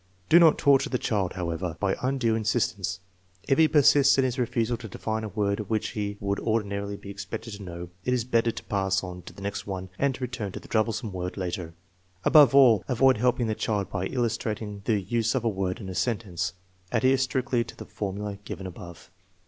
Do 0.29 0.39
not 0.39 0.57
torture 0.57 0.89
the 0.89 0.97
child, 0.97 1.33
however, 1.33 1.77
by 1.79 1.95
undue 2.01 2.33
insist 2.33 2.75
ence. 2.75 2.99
If 3.47 3.59
he 3.59 3.67
persists 3.67 4.17
in 4.17 4.23
his 4.23 4.39
refusal 4.39 4.75
to 4.77 4.87
define 4.87 5.23
a 5.23 5.27
word 5.29 5.69
which 5.69 5.89
he 5.89 6.17
would 6.19 6.39
ordinarily 6.39 6.97
be 6.97 7.11
expected 7.11 7.53
to 7.53 7.61
know, 7.63 7.89
it 8.03 8.11
is 8.11 8.23
better 8.25 8.49
to 8.51 8.63
pass 8.63 9.03
on 9.03 9.21
to 9.21 9.33
the 9.33 9.43
next 9.43 9.67
one 9.67 9.89
and 9.99 10.15
to 10.15 10.21
return 10.23 10.53
to 10.53 10.59
the 10.59 10.67
troublesome 10.67 11.13
word 11.13 11.37
later. 11.37 11.75
Above 12.25 12.55
all, 12.55 12.83
avoid 12.87 13.17
helping 13.17 13.45
the 13.45 13.53
child 13.53 13.91
by 13.91 14.07
illustrat 14.07 14.59
ing 14.59 14.81
the 14.85 14.99
use 14.99 15.35
of 15.35 15.43
a 15.43 15.49
word 15.49 15.79
in 15.79 15.87
a 15.87 15.93
sentence. 15.93 16.53
Adhere 16.91 17.19
strictly 17.19 17.63
to 17.63 17.75
the 17.77 17.85
formula 17.85 18.39
given 18.43 18.65
above. 18.65 19.11